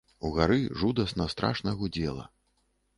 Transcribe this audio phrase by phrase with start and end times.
[0.29, 2.31] Угары жудасна, страшна гудзела.